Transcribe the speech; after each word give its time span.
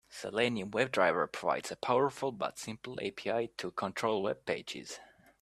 Selenium 0.09 0.71
WebDriver 0.71 1.31
provides 1.31 1.69
a 1.71 1.75
powerful 1.75 2.31
but 2.31 2.57
simple 2.57 2.97
API 2.99 3.49
to 3.55 3.69
control 3.69 4.23
webpages. 4.23 4.97